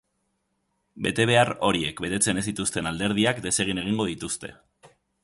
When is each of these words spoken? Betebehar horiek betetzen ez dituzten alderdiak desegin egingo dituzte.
Betebehar 1.07 1.51
horiek 1.67 2.01
betetzen 2.05 2.43
ez 2.43 2.45
dituzten 2.47 2.91
alderdiak 2.93 3.43
desegin 3.47 3.83
egingo 3.83 4.09
dituzte. 4.13 4.55